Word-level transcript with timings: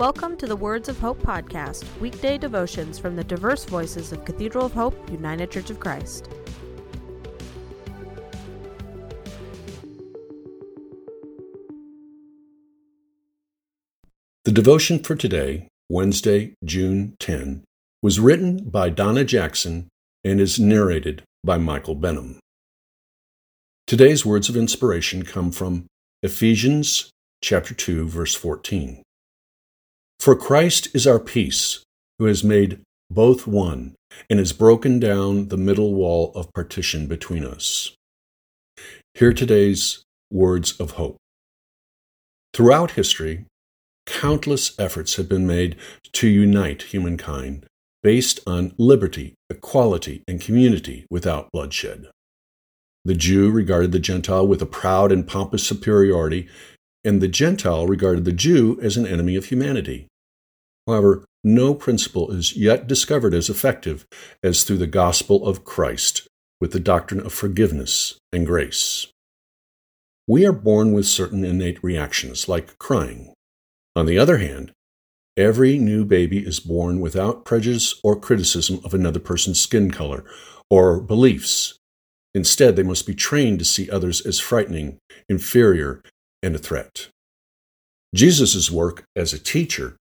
Welcome 0.00 0.38
to 0.38 0.46
the 0.46 0.56
Words 0.56 0.88
of 0.88 0.98
Hope 0.98 1.20
podcast, 1.20 1.84
weekday 2.00 2.38
devotions 2.38 2.98
from 2.98 3.16
the 3.16 3.22
diverse 3.22 3.66
voices 3.66 4.12
of 4.12 4.24
Cathedral 4.24 4.64
of 4.64 4.72
Hope, 4.72 4.96
United 5.10 5.50
Church 5.50 5.68
of 5.68 5.78
Christ. 5.78 6.26
The 14.46 14.52
devotion 14.52 15.00
for 15.00 15.14
today, 15.14 15.68
Wednesday, 15.90 16.54
June 16.64 17.14
10, 17.20 17.64
was 18.02 18.18
written 18.18 18.70
by 18.70 18.88
Donna 18.88 19.22
Jackson 19.22 19.88
and 20.24 20.40
is 20.40 20.58
narrated 20.58 21.24
by 21.44 21.58
Michael 21.58 21.94
Benham. 21.94 22.38
Today's 23.86 24.24
words 24.24 24.48
of 24.48 24.56
inspiration 24.56 25.24
come 25.24 25.52
from 25.52 25.84
Ephesians 26.22 27.10
chapter 27.42 27.74
2 27.74 28.08
verse 28.08 28.34
14. 28.34 29.02
For 30.20 30.36
Christ 30.36 30.88
is 30.92 31.06
our 31.06 31.18
peace, 31.18 31.82
who 32.18 32.26
has 32.26 32.44
made 32.44 32.82
both 33.08 33.46
one 33.46 33.94
and 34.28 34.38
has 34.38 34.52
broken 34.52 35.00
down 35.00 35.48
the 35.48 35.56
middle 35.56 35.94
wall 35.94 36.30
of 36.34 36.52
partition 36.52 37.06
between 37.06 37.42
us. 37.42 37.94
Hear 39.14 39.32
today's 39.32 40.02
words 40.30 40.78
of 40.78 40.92
hope. 40.92 41.16
Throughout 42.52 42.90
history, 42.90 43.46
countless 44.04 44.78
efforts 44.78 45.16
have 45.16 45.26
been 45.26 45.46
made 45.46 45.76
to 46.12 46.28
unite 46.28 46.82
humankind 46.82 47.64
based 48.02 48.40
on 48.46 48.74
liberty, 48.76 49.32
equality, 49.48 50.22
and 50.28 50.38
community 50.38 51.06
without 51.08 51.50
bloodshed. 51.50 52.08
The 53.06 53.14
Jew 53.14 53.50
regarded 53.50 53.92
the 53.92 53.98
Gentile 53.98 54.46
with 54.46 54.60
a 54.60 54.66
proud 54.66 55.12
and 55.12 55.26
pompous 55.26 55.66
superiority, 55.66 56.46
and 57.04 57.20
the 57.20 57.28
Gentile 57.28 57.86
regarded 57.86 58.24
the 58.24 58.32
Jew 58.32 58.78
as 58.82 58.96
an 58.96 59.06
enemy 59.06 59.36
of 59.36 59.46
humanity. 59.46 60.06
However, 60.86 61.24
no 61.42 61.74
principle 61.74 62.30
is 62.30 62.56
yet 62.56 62.86
discovered 62.86 63.32
as 63.32 63.48
effective 63.48 64.06
as 64.42 64.62
through 64.62 64.78
the 64.78 64.86
gospel 64.86 65.46
of 65.46 65.64
Christ 65.64 66.28
with 66.60 66.72
the 66.72 66.80
doctrine 66.80 67.20
of 67.20 67.32
forgiveness 67.32 68.18
and 68.32 68.46
grace. 68.46 69.06
We 70.28 70.46
are 70.46 70.52
born 70.52 70.92
with 70.92 71.06
certain 71.06 71.44
innate 71.44 71.82
reactions, 71.82 72.48
like 72.48 72.78
crying. 72.78 73.32
On 73.96 74.06
the 74.06 74.18
other 74.18 74.38
hand, 74.38 74.72
every 75.36 75.78
new 75.78 76.04
baby 76.04 76.46
is 76.46 76.60
born 76.60 77.00
without 77.00 77.44
prejudice 77.44 77.98
or 78.04 78.14
criticism 78.14 78.80
of 78.84 78.92
another 78.92 79.18
person's 79.18 79.60
skin 79.60 79.90
color 79.90 80.24
or 80.68 81.00
beliefs. 81.00 81.78
Instead, 82.34 82.76
they 82.76 82.82
must 82.82 83.06
be 83.06 83.14
trained 83.14 83.58
to 83.58 83.64
see 83.64 83.90
others 83.90 84.24
as 84.24 84.38
frightening, 84.38 84.98
inferior, 85.28 86.02
and 86.42 86.54
a 86.54 86.58
threat. 86.58 87.08
Jesus' 88.14 88.70
work 88.70 89.04
as 89.14 89.32
a 89.32 89.38
teacher 89.38 89.96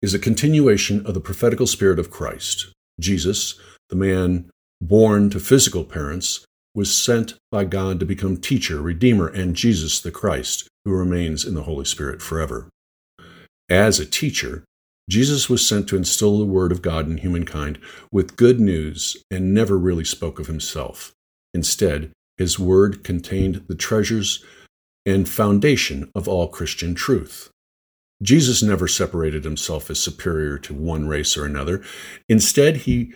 is 0.00 0.14
a 0.14 0.18
continuation 0.18 1.04
of 1.06 1.14
the 1.14 1.20
prophetical 1.20 1.66
spirit 1.66 1.98
of 1.98 2.10
Christ. 2.10 2.72
Jesus, 2.98 3.58
the 3.90 3.96
man 3.96 4.50
born 4.80 5.28
to 5.30 5.40
physical 5.40 5.84
parents, 5.84 6.44
was 6.74 6.94
sent 6.94 7.34
by 7.50 7.64
God 7.64 8.00
to 8.00 8.06
become 8.06 8.36
teacher, 8.36 8.80
redeemer, 8.80 9.26
and 9.26 9.56
Jesus 9.56 10.00
the 10.00 10.10
Christ, 10.10 10.68
who 10.84 10.92
remains 10.92 11.44
in 11.44 11.54
the 11.54 11.64
Holy 11.64 11.84
Spirit 11.84 12.22
forever. 12.22 12.68
As 13.68 13.98
a 13.98 14.06
teacher, 14.06 14.64
Jesus 15.08 15.50
was 15.50 15.66
sent 15.66 15.88
to 15.88 15.96
instill 15.96 16.38
the 16.38 16.44
Word 16.44 16.70
of 16.70 16.82
God 16.82 17.08
in 17.08 17.18
humankind 17.18 17.78
with 18.12 18.36
good 18.36 18.60
news 18.60 19.16
and 19.30 19.52
never 19.52 19.76
really 19.76 20.04
spoke 20.04 20.38
of 20.38 20.46
himself. 20.46 21.12
Instead, 21.52 22.12
his 22.38 22.58
Word 22.58 23.02
contained 23.02 23.64
the 23.68 23.74
treasures 23.74 24.44
and 25.06 25.28
foundation 25.28 26.10
of 26.14 26.28
all 26.28 26.48
Christian 26.48 26.94
truth. 26.94 27.50
Jesus 28.22 28.62
never 28.62 28.86
separated 28.86 29.44
himself 29.44 29.90
as 29.90 29.98
superior 29.98 30.58
to 30.58 30.74
one 30.74 31.08
race 31.08 31.36
or 31.36 31.46
another. 31.46 31.82
Instead, 32.28 32.78
he, 32.78 33.12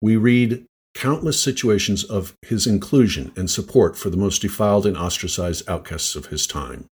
we 0.00 0.16
read 0.16 0.64
countless 0.94 1.40
situations 1.40 2.04
of 2.04 2.34
his 2.42 2.66
inclusion 2.66 3.32
and 3.36 3.48
support 3.48 3.96
for 3.96 4.10
the 4.10 4.16
most 4.16 4.42
defiled 4.42 4.84
and 4.84 4.96
ostracized 4.96 5.68
outcasts 5.68 6.16
of 6.16 6.26
his 6.26 6.46
time. 6.46 6.86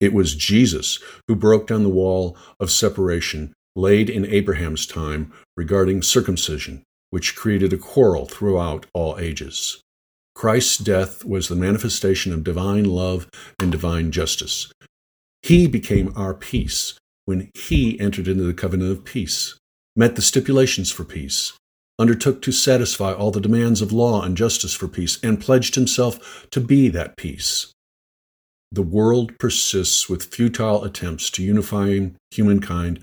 It 0.00 0.12
was 0.12 0.34
Jesus 0.34 0.98
who 1.26 1.36
broke 1.36 1.66
down 1.66 1.82
the 1.82 1.88
wall 1.88 2.36
of 2.60 2.70
separation 2.70 3.54
laid 3.74 4.10
in 4.10 4.26
Abraham's 4.26 4.86
time 4.86 5.32
regarding 5.56 6.02
circumcision, 6.02 6.82
which 7.10 7.36
created 7.36 7.72
a 7.72 7.78
quarrel 7.78 8.26
throughout 8.26 8.86
all 8.92 9.18
ages. 9.18 9.82
Christ's 10.36 10.76
death 10.76 11.24
was 11.24 11.48
the 11.48 11.56
manifestation 11.56 12.30
of 12.30 12.44
divine 12.44 12.84
love 12.84 13.26
and 13.58 13.72
divine 13.72 14.12
justice. 14.12 14.70
He 15.42 15.66
became 15.66 16.12
our 16.14 16.34
peace 16.34 16.98
when 17.24 17.50
he 17.54 17.98
entered 17.98 18.28
into 18.28 18.44
the 18.44 18.52
covenant 18.52 18.90
of 18.92 19.04
peace, 19.06 19.58
met 19.96 20.14
the 20.14 20.20
stipulations 20.20 20.92
for 20.92 21.04
peace, 21.04 21.54
undertook 21.98 22.42
to 22.42 22.52
satisfy 22.52 23.14
all 23.14 23.30
the 23.30 23.40
demands 23.40 23.80
of 23.80 23.92
law 23.92 24.22
and 24.22 24.36
justice 24.36 24.74
for 24.74 24.88
peace, 24.88 25.18
and 25.22 25.40
pledged 25.40 25.74
himself 25.74 26.46
to 26.50 26.60
be 26.60 26.90
that 26.90 27.16
peace. 27.16 27.72
The 28.70 28.82
world 28.82 29.38
persists 29.38 30.06
with 30.06 30.34
futile 30.34 30.84
attempts 30.84 31.30
to 31.30 31.42
unify 31.42 32.08
humankind 32.30 33.00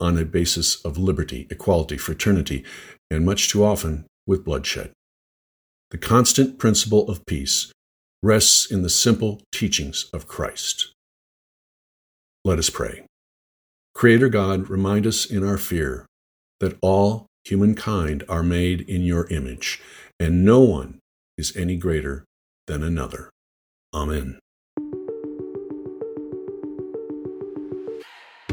on 0.00 0.18
a 0.18 0.26
basis 0.26 0.84
of 0.84 0.98
liberty, 0.98 1.46
equality, 1.48 1.96
fraternity, 1.96 2.62
and 3.10 3.24
much 3.24 3.48
too 3.48 3.64
often 3.64 4.04
with 4.26 4.44
bloodshed. 4.44 4.92
The 5.90 5.98
constant 5.98 6.58
principle 6.58 7.08
of 7.08 7.24
peace 7.26 7.72
rests 8.22 8.70
in 8.70 8.82
the 8.82 8.90
simple 8.90 9.42
teachings 9.52 10.08
of 10.12 10.26
Christ. 10.26 10.92
Let 12.44 12.58
us 12.58 12.70
pray. 12.70 13.06
Creator 13.94 14.28
God, 14.28 14.68
remind 14.68 15.06
us 15.06 15.24
in 15.24 15.46
our 15.46 15.58
fear 15.58 16.06
that 16.60 16.76
all 16.80 17.26
humankind 17.44 18.24
are 18.28 18.42
made 18.42 18.80
in 18.80 19.02
your 19.02 19.28
image, 19.28 19.80
and 20.18 20.44
no 20.44 20.60
one 20.60 20.98
is 21.36 21.56
any 21.56 21.76
greater 21.76 22.24
than 22.66 22.82
another. 22.82 23.30
Amen. 23.92 24.38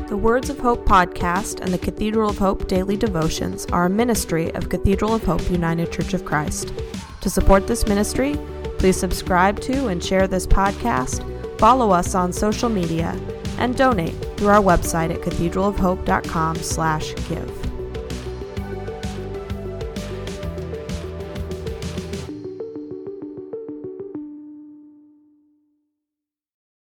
The 0.08 0.18
Words 0.18 0.50
of 0.50 0.60
Hope 0.60 0.86
podcast 0.86 1.62
and 1.62 1.74
the 1.74 1.78
Cathedral 1.78 2.30
of 2.30 2.38
Hope 2.38 2.68
daily 2.68 2.98
devotions 2.98 3.66
are 3.68 3.86
a 3.86 3.90
ministry 3.90 4.54
of 4.56 4.68
Cathedral 4.68 5.16
of 5.16 5.24
Hope 5.24 5.50
United 5.50 5.90
Church 5.90 6.14
of 6.14 6.26
Christ. 6.26 6.74
To 7.22 7.30
support 7.30 7.68
this 7.68 7.88
ministry, 7.88 8.36
please 8.78 8.98
subscribe 8.98 9.62
to 9.62 9.88
and 9.88 10.04
share 10.04 10.28
this 10.28 10.46
podcast, 10.48 11.24
follow 11.60 11.92
us 11.92 12.16
on 12.16 12.34
social 12.34 12.70
media, 12.70 13.18
and 13.60 13.78
donate 13.78 14.16
through 14.38 14.50
our 14.50 14.62
website 14.62 15.14
at 15.14 15.22
cathedralofhope.com/give. 15.22 17.61